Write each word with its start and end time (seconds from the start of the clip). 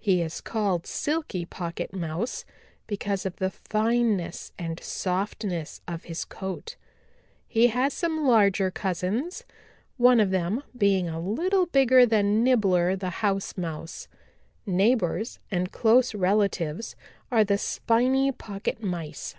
He 0.00 0.20
is 0.20 0.40
called 0.40 0.84
Silky 0.84 1.44
Pocket 1.46 1.92
Mouse 1.94 2.44
because 2.88 3.24
of 3.24 3.36
the 3.36 3.50
fineness 3.50 4.50
and 4.58 4.82
softness 4.82 5.80
of 5.86 6.02
his 6.02 6.24
coat. 6.24 6.74
He 7.46 7.68
has 7.68 7.94
some 7.94 8.26
larger 8.26 8.72
cousins, 8.72 9.44
one 9.96 10.18
of 10.18 10.32
them 10.32 10.64
being 10.76 11.08
a 11.08 11.20
little 11.20 11.66
bigger 11.66 12.04
than 12.04 12.42
Nibbler 12.42 12.96
the 12.96 13.10
House 13.22 13.56
Mouse. 13.56 14.08
Neighbors 14.66 15.38
and 15.52 15.70
close 15.70 16.16
relatives 16.16 16.96
are 17.30 17.44
the 17.44 17.56
Spiny 17.56 18.32
Pocket 18.32 18.82
Mice." 18.82 19.36